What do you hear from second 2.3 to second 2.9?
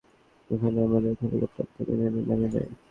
নামিয়ে দেয়।